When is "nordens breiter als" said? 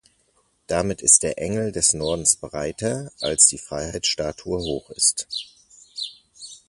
1.93-3.45